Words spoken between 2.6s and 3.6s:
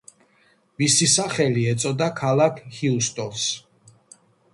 ჰიუსტონს.